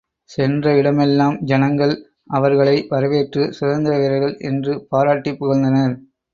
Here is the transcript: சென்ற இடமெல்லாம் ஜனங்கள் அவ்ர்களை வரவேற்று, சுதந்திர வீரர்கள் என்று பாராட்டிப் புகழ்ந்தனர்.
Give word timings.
சென்ற 0.29 0.71
இடமெல்லாம் 0.77 1.37
ஜனங்கள் 1.43 1.93
அவ்ர்களை 2.33 2.75
வரவேற்று, 2.89 3.45
சுதந்திர 3.53 3.93
வீரர்கள் 3.97 4.37
என்று 4.49 4.75
பாராட்டிப் 4.89 5.41
புகழ்ந்தனர். 5.41 5.97